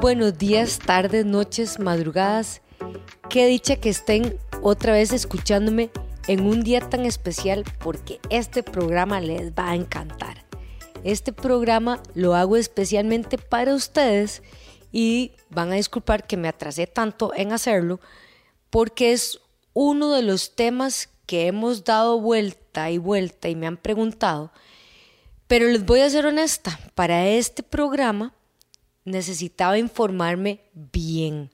[0.00, 2.60] buenos días, tardes, noches, madrugadas.
[3.30, 5.90] Qué dicha que estén otra vez escuchándome
[6.28, 10.44] en un día tan especial porque este programa les va a encantar.
[11.02, 14.42] Este programa lo hago especialmente para ustedes
[14.92, 18.00] y van a disculpar que me atrasé tanto en hacerlo
[18.70, 19.40] porque es
[19.72, 24.52] uno de los temas que hemos dado vuelta y vuelta y me han preguntado.
[25.46, 28.35] Pero les voy a ser honesta, para este programa
[29.06, 31.50] necesitaba informarme bien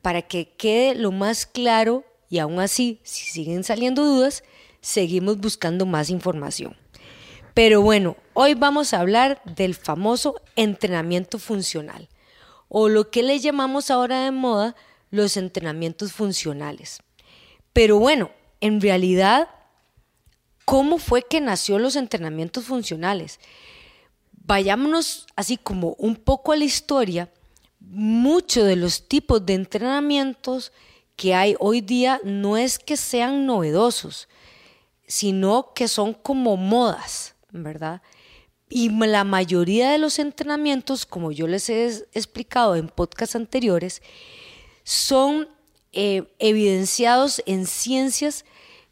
[0.00, 4.42] para que quede lo más claro y aún así, si siguen saliendo dudas,
[4.80, 6.76] seguimos buscando más información.
[7.52, 12.08] Pero bueno, hoy vamos a hablar del famoso entrenamiento funcional
[12.68, 14.74] o lo que le llamamos ahora de moda
[15.10, 17.00] los entrenamientos funcionales.
[17.72, 19.48] Pero bueno, en realidad,
[20.64, 23.38] ¿cómo fue que nació los entrenamientos funcionales?
[24.44, 27.30] Vayámonos así como un poco a la historia,
[27.80, 30.72] muchos de los tipos de entrenamientos
[31.16, 34.28] que hay hoy día no es que sean novedosos,
[35.06, 38.02] sino que son como modas, ¿verdad?
[38.68, 44.02] Y la mayoría de los entrenamientos, como yo les he explicado en podcasts anteriores,
[44.82, 45.48] son
[45.92, 48.44] eh, evidenciados en ciencias,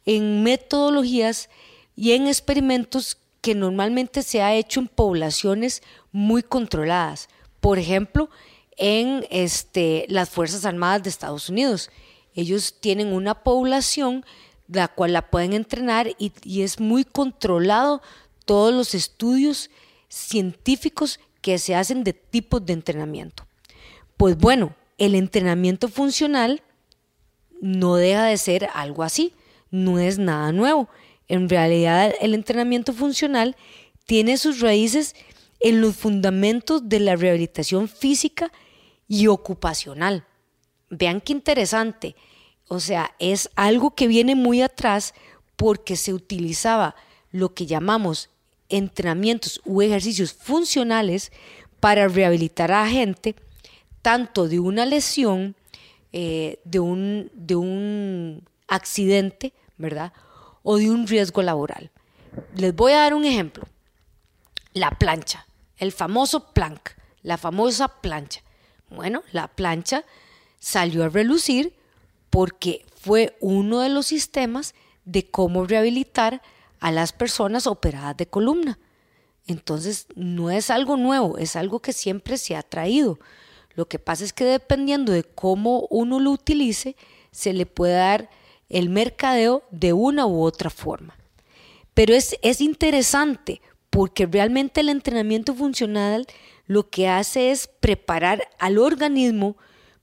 [0.05, 1.51] en metodologías
[1.97, 7.29] y en experimentos que normalmente se ha hecho en poblaciones muy controladas.
[7.61, 8.31] Por ejemplo,
[8.77, 11.91] en este, las Fuerzas Armadas de Estados Unidos.
[12.35, 14.25] Ellos tienen una población
[14.69, 18.01] la cual la pueden entrenar y, y es muy controlado
[18.47, 19.71] todos los estudios
[20.09, 23.47] científicos que se hacen de tipos de entrenamiento.
[24.17, 26.63] Pues bueno, el entrenamiento funcional
[27.61, 29.35] no deja de ser algo así,
[29.71, 30.89] no es nada nuevo.
[31.33, 33.57] En realidad, el entrenamiento funcional
[34.05, 35.17] tiene sus raíces
[35.61, 38.53] en los fundamentos de la rehabilitación física
[39.09, 40.27] y ocupacional.
[40.91, 42.17] Vean qué interesante.
[42.69, 45.15] O sea, es algo que viene muy atrás
[45.57, 46.97] porque se utilizaba
[47.31, 48.29] lo que llamamos
[48.69, 51.33] entrenamientos u ejercicios funcionales
[51.81, 53.37] para rehabilitar a gente
[54.03, 55.57] tanto de una lesión,
[56.13, 60.13] eh, de, un, de un accidente, ¿verdad?
[60.63, 61.91] O de un riesgo laboral.
[62.55, 63.67] Les voy a dar un ejemplo.
[64.73, 65.47] La plancha,
[65.77, 66.91] el famoso plank,
[67.23, 68.43] la famosa plancha.
[68.89, 70.05] Bueno, la plancha
[70.59, 71.75] salió a relucir
[72.31, 74.75] porque fue uno de los sistemas
[75.05, 76.43] de cómo rehabilitar
[76.81, 78.79] a las personas operadas de columna.
[79.47, 83.19] Entonces, no es algo nuevo, es algo que siempre se ha traído.
[83.75, 86.97] Lo que pasa es que dependiendo de cómo uno lo utilice,
[87.31, 88.31] se le puede dar
[88.73, 91.17] el mercadeo de una u otra forma.
[91.95, 93.61] Pero es, es interesante
[93.91, 96.27] porque realmente el entrenamiento funcional
[96.67, 99.57] lo que hace es preparar al organismo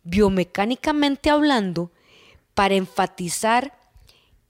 [0.03, 1.91] biomecánicamente hablando
[2.53, 3.77] para enfatizar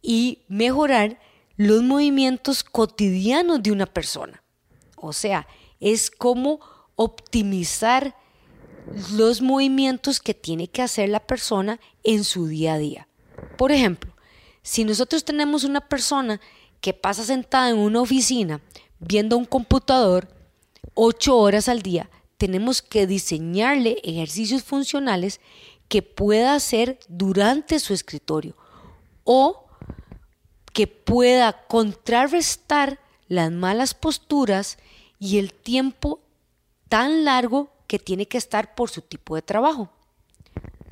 [0.02, 1.20] y mejorar
[1.56, 4.44] los movimientos cotidianos de una persona.
[4.96, 5.48] O sea,
[5.80, 6.60] es como
[6.96, 8.16] optimizar
[9.14, 13.09] los movimientos que tiene que hacer la persona en su día a día.
[13.58, 14.14] Por ejemplo,
[14.62, 16.40] si nosotros tenemos una persona
[16.82, 18.62] que pasa sentada en una oficina
[19.00, 20.28] viendo un computador
[20.94, 25.40] ocho horas al día, tenemos que diseñarle ejercicios funcionales
[25.88, 28.56] que pueda hacer durante su escritorio
[29.24, 29.66] o
[30.72, 34.78] que pueda contrarrestar las malas posturas
[35.20, 36.22] y el tiempo
[36.88, 39.90] tan largo que tiene que estar por su tipo de trabajo.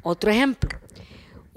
[0.03, 0.69] Otro ejemplo,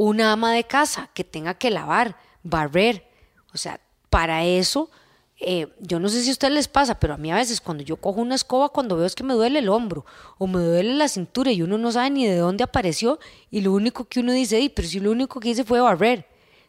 [0.09, 3.07] una ama de casa que tenga que lavar, barrer.
[3.53, 4.91] O sea, para eso,
[5.39, 7.85] eh, yo no sé si a ustedes les pasa, pero a mí a veces cuando
[7.85, 10.07] yo cojo una escoba, cuando veo es que me duele el hombro
[10.39, 13.19] o me duele la cintura y uno no sabe ni de dónde apareció
[13.51, 16.27] y lo único que uno dice, pero si lo único que hice fue barrer.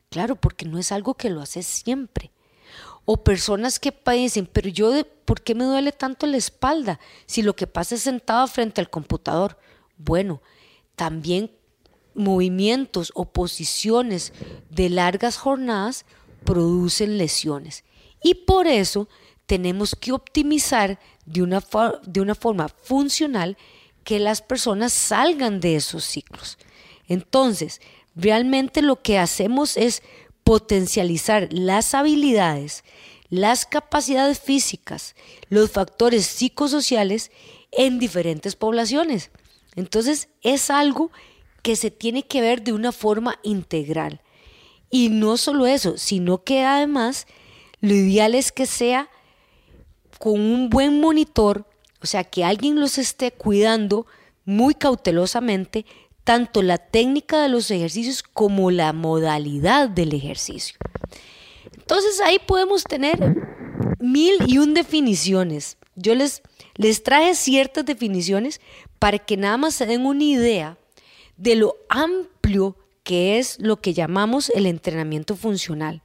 [0.10, 2.32] Claro, porque no es algo que lo hace siempre.
[3.06, 4.92] O personas que dicen, pero yo,
[5.24, 8.90] ¿por qué me duele tanto la espalda si lo que pasa es sentado frente al
[8.90, 9.58] computador?
[9.96, 10.42] Bueno,
[10.98, 11.50] también
[12.14, 14.34] movimientos o posiciones
[14.70, 16.06] de largas jornadas
[16.44, 17.84] producen lesiones.
[18.24, 19.08] Y por eso
[19.46, 21.64] tenemos que optimizar de una,
[22.06, 23.58] de una forma funcional
[24.04, 26.58] que las personas salgan de esos ciclos.
[27.08, 27.82] Entonces,
[28.16, 30.02] realmente lo que hacemos es
[30.44, 32.84] potencializar las habilidades,
[33.30, 35.16] las capacidades físicas,
[35.50, 37.32] los factores psicosociales
[37.72, 39.32] en diferentes poblaciones.
[39.76, 41.22] Entonces, es algo que
[41.76, 44.22] se tiene que ver de una forma integral.
[44.90, 47.28] Y no solo eso, sino que además
[47.80, 49.10] lo ideal es que sea
[50.20, 51.66] con un buen monitor,
[52.02, 54.06] o sea, que alguien los esté cuidando
[54.46, 55.86] muy cautelosamente
[56.24, 60.78] tanto la técnica de los ejercicios como la modalidad del ejercicio.
[61.76, 63.36] Entonces ahí podemos tener
[64.00, 65.78] mil y un definiciones.
[65.96, 66.42] Yo les,
[66.76, 68.62] les traje ciertas definiciones
[69.00, 70.78] para que nada más se den una idea
[71.42, 76.04] de lo amplio que es lo que llamamos el entrenamiento funcional.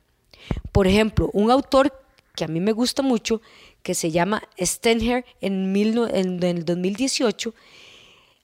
[0.73, 1.93] Por ejemplo, un autor
[2.35, 3.43] que a mí me gusta mucho,
[3.83, 7.55] que se llama Stenher en, en el 2018,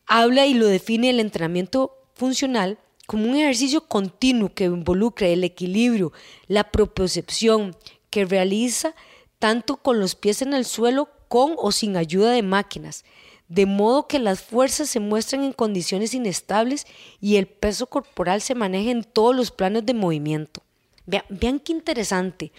[0.06, 6.12] habla y lo define el entrenamiento funcional como un ejercicio continuo que involucra el equilibrio,
[6.46, 7.74] la propiocepción,
[8.10, 8.94] que realiza
[9.38, 13.04] tanto con los pies en el suelo con o sin ayuda de máquinas,
[13.52, 16.86] de modo que las fuerzas se muestran en condiciones inestables
[17.20, 20.62] y el peso corporal se maneja en todos los planos de movimiento.
[21.04, 22.50] Vean, vean qué interesante.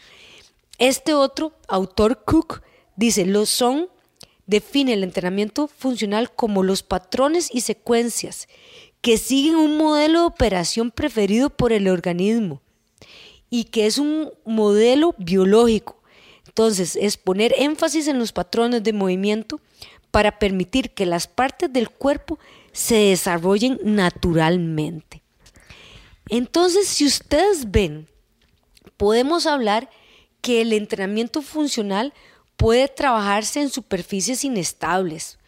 [0.78, 2.62] Este otro autor Cook
[2.96, 3.90] dice, los son
[4.46, 8.48] define el entrenamiento funcional como los patrones y secuencias
[9.02, 12.62] que siguen un modelo de operación preferido por el organismo
[13.50, 16.04] y que es un modelo biológico.
[16.46, 19.60] Entonces, es poner énfasis en los patrones de movimiento
[20.14, 22.38] para permitir que las partes del cuerpo
[22.72, 25.24] se desarrollen naturalmente.
[26.30, 28.08] Entonces, si ustedes ven,
[28.96, 29.90] podemos hablar
[30.42, 32.14] que el entrenamiento funcional
[32.58, 35.40] puede trabajarse en superficies inestables,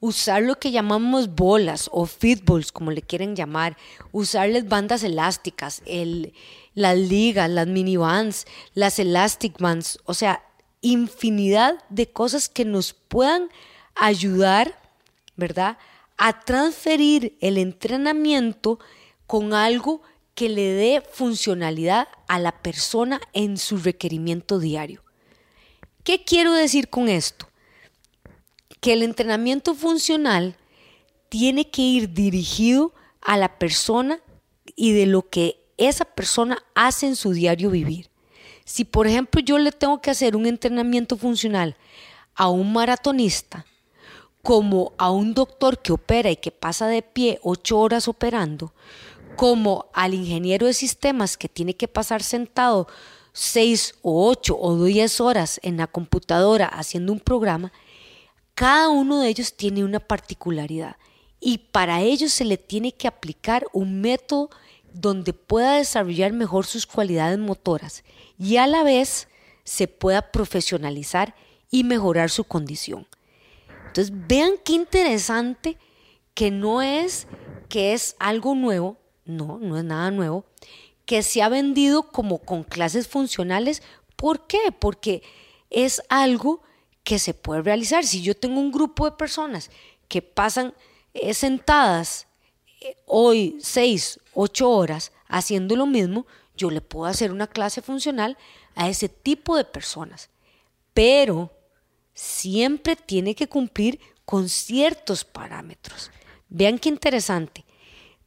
[0.00, 3.76] usar lo que llamamos bolas o fitballs, como le quieren llamar,
[4.10, 6.32] usarles bandas elásticas, el,
[6.74, 10.42] las ligas, las minibands, las elastic bands, o sea,
[10.80, 13.48] infinidad de cosas que nos puedan
[13.98, 14.80] ayudar,
[15.36, 15.76] ¿verdad?
[16.16, 18.78] A transferir el entrenamiento
[19.26, 20.00] con algo
[20.34, 25.02] que le dé funcionalidad a la persona en su requerimiento diario.
[26.04, 27.48] ¿Qué quiero decir con esto?
[28.80, 30.56] Que el entrenamiento funcional
[31.28, 34.20] tiene que ir dirigido a la persona
[34.76, 38.08] y de lo que esa persona hace en su diario vivir.
[38.64, 41.76] Si por ejemplo yo le tengo que hacer un entrenamiento funcional
[42.34, 43.66] a un maratonista,
[44.48, 48.72] como a un doctor que opera y que pasa de pie ocho horas operando,
[49.36, 52.88] como al ingeniero de sistemas que tiene que pasar sentado
[53.34, 57.74] seis o ocho o diez horas en la computadora haciendo un programa,
[58.54, 60.96] cada uno de ellos tiene una particularidad
[61.40, 64.48] y para ellos se le tiene que aplicar un método
[64.94, 68.02] donde pueda desarrollar mejor sus cualidades motoras
[68.38, 69.28] y a la vez
[69.64, 71.34] se pueda profesionalizar
[71.70, 73.06] y mejorar su condición.
[73.98, 75.76] Entonces vean qué interesante
[76.32, 77.26] que no es
[77.68, 80.44] que es algo nuevo, no, no es nada nuevo,
[81.04, 83.82] que se ha vendido como con clases funcionales.
[84.14, 84.70] ¿Por qué?
[84.78, 85.24] Porque
[85.68, 86.62] es algo
[87.02, 88.04] que se puede realizar.
[88.04, 89.68] Si yo tengo un grupo de personas
[90.06, 90.74] que pasan
[91.12, 92.28] eh, sentadas
[92.80, 96.24] eh, hoy seis, ocho horas haciendo lo mismo,
[96.56, 98.38] yo le puedo hacer una clase funcional
[98.76, 100.30] a ese tipo de personas.
[100.94, 101.50] Pero
[102.18, 106.10] siempre tiene que cumplir con ciertos parámetros.
[106.48, 107.64] Vean qué interesante.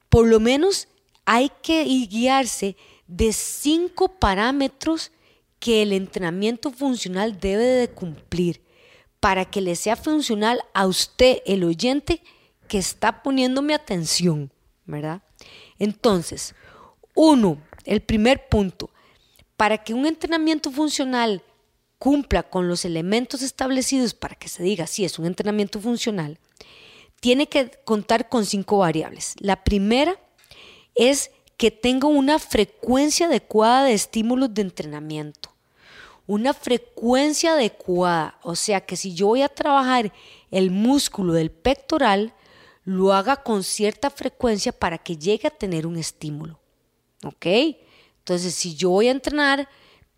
[0.07, 0.87] Por lo menos
[1.25, 2.77] hay que guiarse
[3.07, 5.11] de cinco parámetros
[5.59, 8.61] que el entrenamiento funcional debe de cumplir
[9.19, 12.23] para que le sea funcional a usted, el oyente,
[12.69, 14.53] que está poniéndome atención,
[14.85, 15.21] ¿verdad?
[15.77, 16.55] Entonces,
[17.13, 18.89] uno, el primer punto,
[19.57, 21.43] para que un entrenamiento funcional
[22.01, 26.39] cumpla con los elementos establecidos para que se diga si es un entrenamiento funcional,
[27.19, 29.35] tiene que contar con cinco variables.
[29.37, 30.19] La primera
[30.95, 35.53] es que tenga una frecuencia adecuada de estímulos de entrenamiento.
[36.25, 40.11] Una frecuencia adecuada, o sea que si yo voy a trabajar
[40.49, 42.33] el músculo del pectoral,
[42.83, 46.59] lo haga con cierta frecuencia para que llegue a tener un estímulo.
[47.23, 47.45] ¿Ok?
[48.17, 49.69] Entonces, si yo voy a entrenar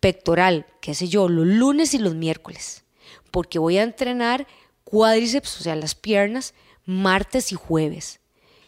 [0.04, 2.84] pectoral, qué sé yo, los lunes y los miércoles,
[3.30, 4.46] porque voy a entrenar
[4.84, 6.52] cuádriceps, o sea, las piernas,
[6.84, 8.20] martes y jueves.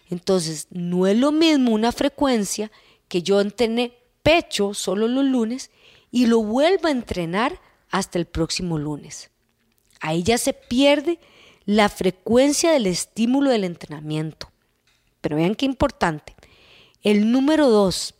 [0.08, 2.72] Entonces, no es lo mismo una frecuencia
[3.08, 5.70] que yo entrene pecho solo los lunes
[6.10, 9.30] y lo vuelva a entrenar hasta el próximo lunes.
[10.00, 11.18] Ahí ya se pierde
[11.66, 14.50] la frecuencia del estímulo del entrenamiento.
[15.20, 16.34] Pero vean qué importante.
[17.02, 18.14] El número dos,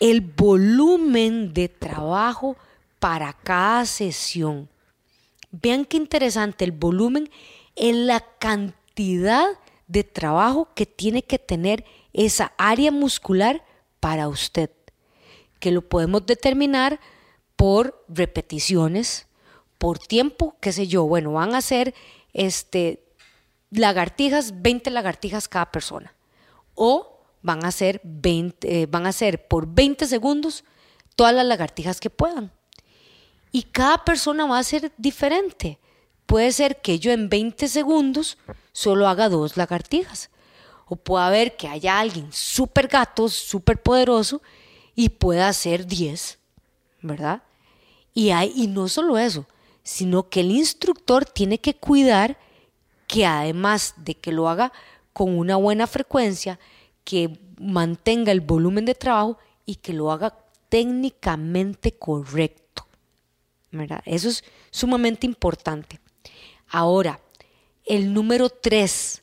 [0.00, 2.56] el volumen de trabajo
[2.98, 4.68] para cada sesión.
[5.52, 7.30] Vean qué interesante, el volumen
[7.76, 9.46] en la cantidad
[9.86, 13.64] de trabajo que tiene que tener esa área muscular
[14.00, 14.70] para usted,
[15.58, 17.00] que lo podemos determinar
[17.56, 19.26] por repeticiones,
[19.78, 21.94] por tiempo, qué sé yo, bueno, van a ser
[22.32, 23.04] este
[23.70, 26.14] lagartijas, 20 lagartijas cada persona.
[26.74, 30.64] O van a ser 20, eh, van a ser por 20 segundos
[31.16, 32.52] todas las lagartijas que puedan.
[33.52, 35.78] Y cada persona va a ser diferente.
[36.26, 38.38] Puede ser que yo en 20 segundos
[38.72, 40.30] solo haga dos lagartijas.
[40.86, 44.42] O puede haber que haya alguien súper gato, súper poderoso
[44.94, 46.38] y pueda hacer 10,
[47.00, 47.42] ¿verdad?
[48.12, 49.46] Y, hay, y no solo eso,
[49.82, 52.38] sino que el instructor tiene que cuidar
[53.06, 54.72] que además de que lo haga
[55.12, 56.60] con una buena frecuencia,
[57.04, 60.36] que mantenga el volumen de trabajo y que lo haga
[60.68, 62.60] técnicamente correcto.
[63.70, 64.02] ¿verdad?
[64.04, 66.00] Eso es sumamente importante.
[66.68, 67.20] Ahora,
[67.84, 69.22] el número tres,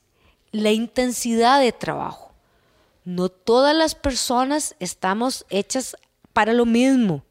[0.51, 2.33] la intensidad de trabajo.
[3.05, 5.95] No todas las personas estamos hechas
[6.33, 7.23] para lo mismo.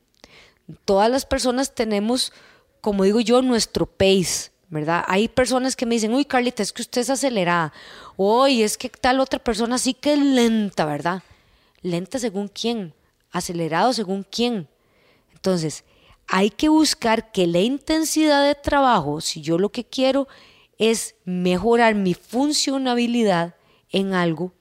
[0.84, 2.32] Todas las personas tenemos,
[2.80, 5.04] como digo yo, nuestro pace, ¿verdad?
[5.06, 7.72] Hay personas que me dicen, uy, Carlita, es que usted es acelerada.
[8.16, 11.22] Uy, es que tal otra persona sí que es lenta, ¿verdad?
[11.82, 12.92] Lenta según quién,
[13.30, 14.68] acelerado según quién.
[15.34, 15.84] Entonces,
[16.26, 20.26] hay que buscar que la intensidad de trabajo, si yo lo que quiero
[20.78, 23.54] es mejorar mi funcionabilidad
[23.90, 24.52] en algo,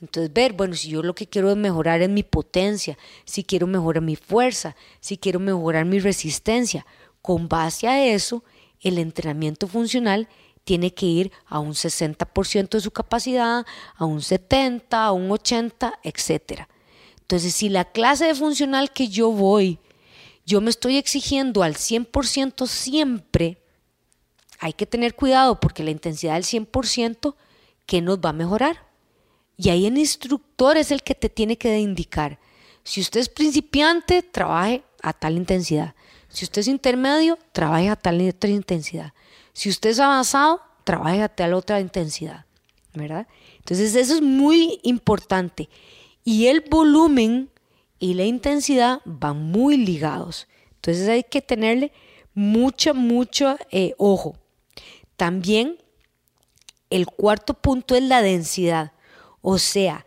[0.00, 3.68] entonces ver, bueno, si yo lo que quiero es mejorar en mi potencia, si quiero
[3.68, 6.84] mejorar mi fuerza, si quiero mejorar mi resistencia,
[7.20, 8.42] con base a eso,
[8.82, 10.28] el entrenamiento funcional
[10.64, 13.64] tiene que ir a un 60% de su capacidad,
[13.96, 16.62] a un 70, a un 80, etc.
[17.20, 19.78] Entonces, si la clase de funcional que yo voy
[20.44, 23.62] yo me estoy exigiendo al 100% siempre,
[24.58, 27.34] hay que tener cuidado porque la intensidad del 100%
[27.86, 28.86] que nos va a mejorar.
[29.56, 32.38] Y ahí el instructor es el que te tiene que indicar.
[32.82, 35.94] Si usted es principiante, trabaje a tal intensidad.
[36.32, 39.12] Si usted es intermedio, trabaje a tal otra intensidad.
[39.52, 42.46] Si usted es avanzado, trabaje a tal otra intensidad.
[42.94, 43.26] ¿Verdad?
[43.58, 45.68] Entonces eso es muy importante.
[46.24, 47.50] Y el volumen
[47.98, 50.48] y la intensidad van muy ligados.
[50.76, 51.92] Entonces hay que tenerle
[52.34, 54.36] mucho, mucho eh, ojo.
[55.16, 55.78] También
[56.90, 58.92] el cuarto punto es la densidad.
[59.40, 60.06] O sea,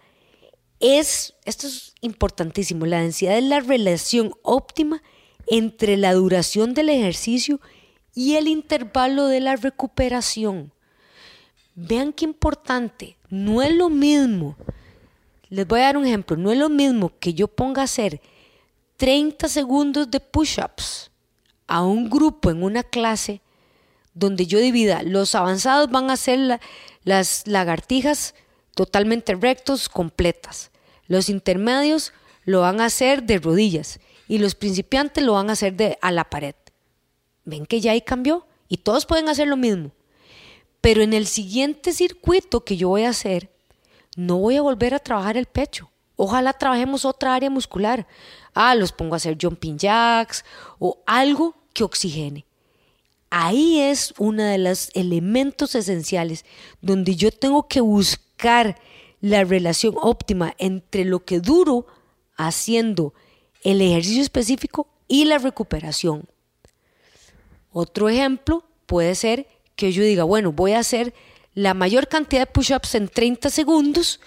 [0.79, 5.01] es, esto es importantísimo, la densidad es la relación óptima
[5.47, 7.59] entre la duración del ejercicio
[8.13, 10.71] y el intervalo de la recuperación.
[11.75, 14.55] Vean qué importante, no es lo mismo
[15.49, 16.37] les voy a dar un ejemplo.
[16.37, 18.21] No es lo mismo que yo ponga a hacer
[18.97, 21.11] 30 segundos de push-ups
[21.67, 23.41] a un grupo en una clase
[24.13, 26.59] donde yo divida, los avanzados van a hacer
[27.03, 28.33] las lagartijas
[28.73, 30.71] totalmente rectos, completas.
[31.07, 32.13] Los intermedios
[32.45, 36.11] lo van a hacer de rodillas y los principiantes lo van a hacer de, a
[36.11, 36.55] la pared.
[37.43, 39.91] Ven que ya ahí cambió y todos pueden hacer lo mismo.
[40.81, 43.49] Pero en el siguiente circuito que yo voy a hacer,
[44.15, 45.91] no voy a volver a trabajar el pecho.
[46.15, 48.07] Ojalá trabajemos otra área muscular.
[48.53, 50.45] Ah, los pongo a hacer jumping jacks
[50.79, 52.45] o algo que oxigene.
[53.29, 56.45] Ahí es uno de los elementos esenciales
[56.81, 58.79] donde yo tengo que buscar
[59.19, 61.87] la relación óptima entre lo que duro
[62.37, 63.13] haciendo
[63.65, 66.25] el ejercicio específico y la recuperación.
[67.71, 71.13] Otro ejemplo puede ser que yo diga, bueno, voy a hacer
[71.55, 74.21] la mayor cantidad de push-ups en 30 segundos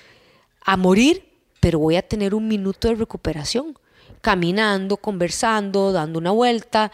[0.64, 1.25] a morir,
[1.61, 3.78] pero voy a tener un minuto de recuperación,
[4.21, 6.90] caminando, conversando, dando una vuelta.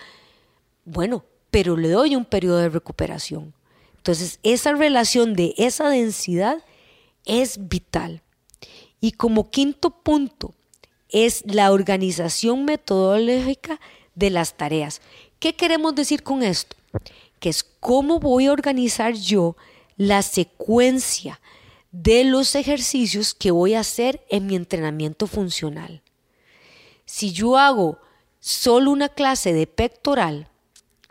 [0.84, 3.54] Bueno, pero le doy un periodo de recuperación.
[3.96, 6.62] Entonces, esa relación de esa densidad
[7.24, 8.22] es vital.
[9.00, 10.54] Y como quinto punto,
[11.14, 13.80] es la organización metodológica
[14.16, 15.00] de las tareas.
[15.38, 16.76] ¿Qué queremos decir con esto?
[17.38, 19.56] Que es cómo voy a organizar yo
[19.97, 21.40] la secuencia
[21.92, 26.02] de los ejercicios que voy a hacer en mi entrenamiento funcional.
[27.04, 28.00] Si yo hago
[28.40, 30.49] solo una clase de pectoral,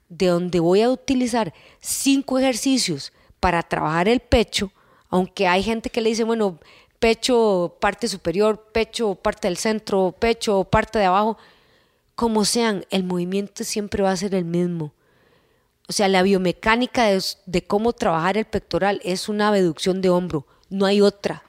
[0.09, 4.69] de donde voy a utilizar cinco ejercicios para trabajar el pecho,
[5.09, 6.59] aunque hay gente que le dice, bueno,
[7.03, 11.37] pecho parte superior, pecho parte del centro, pecho parte de abajo,
[12.15, 14.93] como sean, el movimiento siempre va a ser el mismo.
[15.89, 17.07] O sea, la biomecánica
[17.45, 21.43] de, cómo trabajar el pectoral es una abducción de hombro, no hay otra.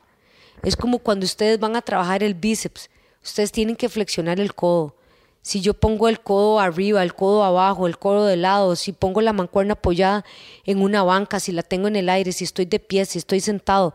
[0.65, 2.91] Es como cuando ustedes van a trabajar el bíceps,
[3.23, 4.97] ustedes tienen que flexionar el codo.
[5.41, 9.21] Si yo pongo el codo arriba, el codo abajo, el codo de lado, si pongo
[9.21, 10.25] la mancuerna apoyada
[10.65, 13.39] en una banca, si la tengo en el aire, si estoy de pie, si estoy
[13.39, 13.95] sentado,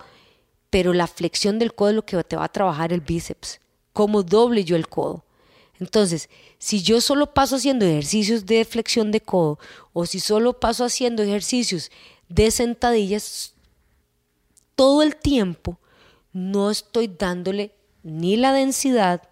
[0.70, 3.60] pero la flexión del codo es lo que te va a trabajar el bíceps.
[3.94, 5.26] Cómo doble yo el codo.
[5.80, 9.60] Entonces, si yo solo paso haciendo ejercicios de flexión de codo
[9.94, 11.90] o si solo paso haciendo ejercicios
[12.28, 13.54] de sentadillas,
[14.76, 15.80] todo el tiempo
[16.34, 17.74] no estoy dándole
[18.04, 19.24] ni la densidad,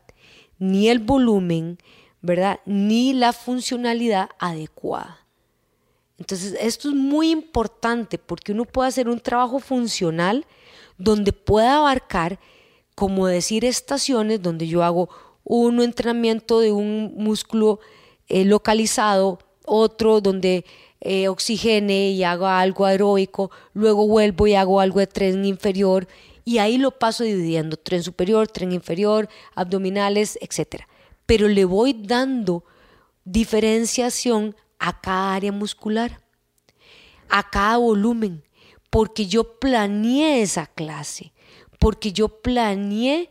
[0.58, 1.78] ni el volumen,
[2.22, 2.60] ¿verdad?
[2.66, 5.20] Ni la funcionalidad adecuada.
[6.18, 10.46] Entonces, esto es muy importante porque uno puede hacer un trabajo funcional
[10.98, 12.40] donde pueda abarcar,
[12.96, 15.10] como decir, estaciones donde yo hago
[15.44, 17.80] un entrenamiento de un músculo
[18.28, 20.66] eh, localizado, otro donde
[21.02, 26.08] eh, oxigene y hago algo aeróbico, luego vuelvo y hago algo de tren inferior
[26.44, 30.84] y ahí lo paso dividiendo, tren superior, tren inferior, abdominales, etc.
[31.26, 32.64] Pero le voy dando
[33.26, 36.22] diferenciación a cada área muscular,
[37.28, 38.44] a cada volumen,
[38.90, 41.34] porque yo planeé esa clase,
[41.80, 43.30] porque yo planeé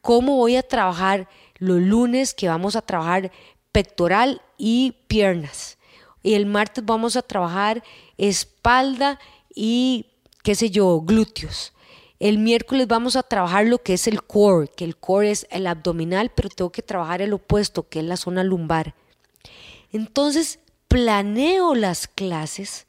[0.00, 3.30] cómo voy a trabajar los lunes que vamos a trabajar
[3.70, 5.78] pectoral y piernas.
[6.22, 7.82] Y el martes vamos a trabajar
[8.16, 9.18] espalda
[9.54, 10.06] y,
[10.42, 11.72] qué sé yo, glúteos.
[12.20, 15.66] El miércoles vamos a trabajar lo que es el core, que el core es el
[15.66, 18.94] abdominal, pero tengo que trabajar el opuesto, que es la zona lumbar.
[19.90, 22.86] Entonces, planeo las clases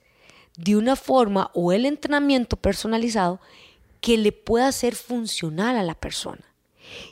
[0.58, 3.40] de una forma o el entrenamiento personalizado
[4.02, 6.44] que le pueda ser funcional a la persona.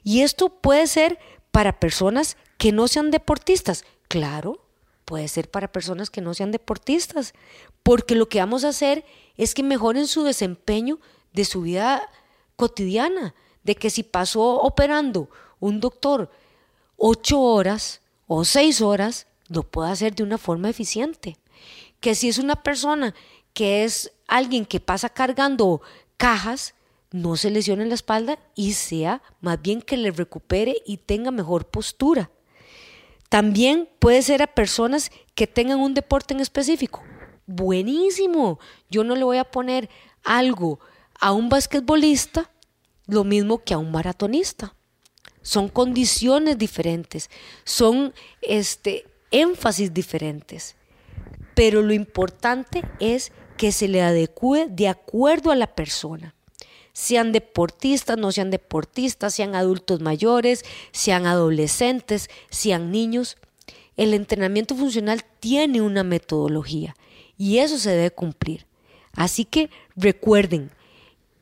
[0.03, 1.19] Y esto puede ser
[1.51, 3.85] para personas que no sean deportistas.
[4.07, 4.63] Claro,
[5.05, 7.33] puede ser para personas que no sean deportistas,
[7.83, 9.05] porque lo que vamos a hacer
[9.37, 10.99] es que mejoren su desempeño
[11.33, 12.09] de su vida
[12.55, 13.33] cotidiana,
[13.63, 15.29] de que si pasó operando
[15.59, 16.29] un doctor
[16.97, 21.37] ocho horas o seis horas, lo pueda hacer de una forma eficiente.
[22.01, 23.15] Que si es una persona
[23.53, 25.81] que es alguien que pasa cargando
[26.17, 26.73] cajas,
[27.11, 31.65] no se lesione la espalda y sea más bien que le recupere y tenga mejor
[31.65, 32.29] postura.
[33.29, 37.01] También puede ser a personas que tengan un deporte en específico.
[37.47, 38.59] Buenísimo.
[38.89, 39.89] Yo no le voy a poner
[40.23, 40.79] algo
[41.19, 42.51] a un basquetbolista
[43.07, 44.73] lo mismo que a un maratonista.
[45.41, 47.29] Son condiciones diferentes,
[47.63, 50.75] son este énfasis diferentes.
[51.61, 56.33] Pero lo importante es que se le adecue de acuerdo a la persona.
[56.91, 63.37] Sean deportistas, no sean deportistas, sean adultos mayores, sean adolescentes, sean niños.
[63.95, 66.95] El entrenamiento funcional tiene una metodología
[67.37, 68.65] y eso se debe cumplir.
[69.13, 70.71] Así que recuerden,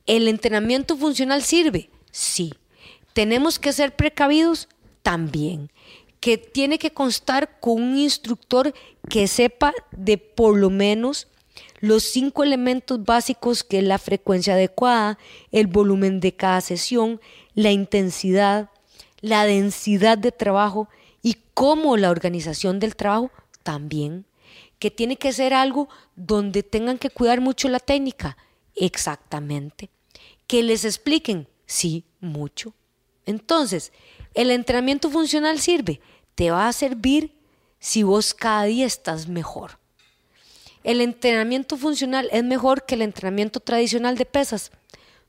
[0.05, 1.89] ¿el entrenamiento funcional sirve?
[2.11, 2.53] Sí.
[3.13, 4.67] ¿Tenemos que ser precavidos?
[5.01, 5.71] También
[6.19, 8.73] que tiene que constar con un instructor
[9.09, 11.27] que sepa de por lo menos
[11.79, 15.17] los cinco elementos básicos que es la frecuencia adecuada,
[15.51, 17.21] el volumen de cada sesión,
[17.53, 18.69] la intensidad,
[19.21, 20.89] la densidad de trabajo
[21.21, 23.31] y cómo la organización del trabajo
[23.63, 24.25] también,
[24.77, 28.37] que tiene que ser algo donde tengan que cuidar mucho la técnica,
[28.75, 29.89] exactamente,
[30.47, 32.73] que les expliquen, sí, mucho.
[33.25, 33.91] Entonces,
[34.33, 36.01] el entrenamiento funcional sirve,
[36.35, 37.33] te va a servir
[37.79, 39.79] si vos cada día estás mejor.
[40.83, 44.71] ¿El entrenamiento funcional es mejor que el entrenamiento tradicional de pesas?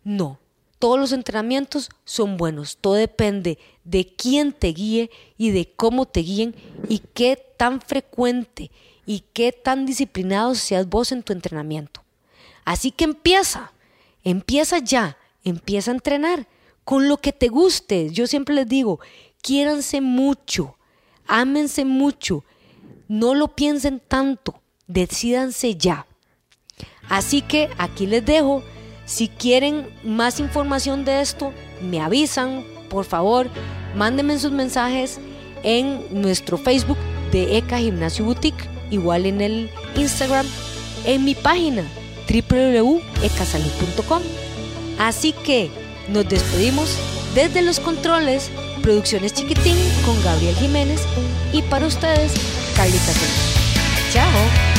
[0.05, 0.39] No,
[0.79, 6.21] todos los entrenamientos son buenos, todo depende de quién te guíe y de cómo te
[6.21, 6.55] guíen
[6.89, 8.71] y qué tan frecuente
[9.05, 12.03] y qué tan disciplinado seas vos en tu entrenamiento.
[12.65, 13.73] Así que empieza,
[14.23, 16.47] empieza ya, empieza a entrenar
[16.85, 18.11] con lo que te guste.
[18.11, 19.01] Yo siempre les digo,
[19.43, 20.77] quiéranse mucho,
[21.27, 22.45] ámense mucho,
[23.09, 26.07] no lo piensen tanto, decídanse ya.
[27.09, 28.63] Así que aquí les dejo,
[29.05, 33.49] si quieren más información de esto, me avisan, por favor,
[33.97, 35.19] mándenme sus mensajes
[35.63, 36.99] en nuestro Facebook
[37.33, 40.47] de ECA Gimnasio Boutique, igual en el Instagram,
[41.05, 41.85] en mi página
[42.29, 44.23] www.ecasalud.com.
[44.99, 45.71] Así que
[46.13, 46.97] nos despedimos
[47.35, 48.51] desde los controles,
[48.83, 51.03] Producciones Chiquitín con Gabriel Jiménez
[51.53, 52.33] y para ustedes,
[52.77, 53.13] Carlita
[54.13, 54.70] Chao.